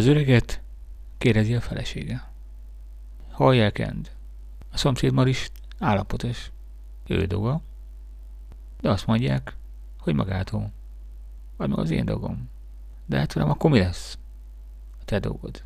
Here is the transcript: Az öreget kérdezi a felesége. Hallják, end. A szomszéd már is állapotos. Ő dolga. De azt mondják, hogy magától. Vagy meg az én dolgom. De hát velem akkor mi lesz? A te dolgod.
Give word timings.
Az 0.00 0.06
öreget 0.06 0.62
kérdezi 1.18 1.54
a 1.54 1.60
felesége. 1.60 2.30
Hallják, 3.30 3.78
end. 3.78 4.10
A 4.72 4.76
szomszéd 4.76 5.12
már 5.12 5.26
is 5.26 5.50
állapotos. 5.78 6.50
Ő 7.06 7.24
dolga. 7.24 7.60
De 8.80 8.90
azt 8.90 9.06
mondják, 9.06 9.56
hogy 9.98 10.14
magától. 10.14 10.72
Vagy 11.56 11.68
meg 11.68 11.78
az 11.78 11.90
én 11.90 12.04
dolgom. 12.04 12.48
De 13.06 13.18
hát 13.18 13.32
velem 13.32 13.50
akkor 13.50 13.70
mi 13.70 13.78
lesz? 13.78 14.18
A 15.00 15.04
te 15.04 15.18
dolgod. 15.18 15.64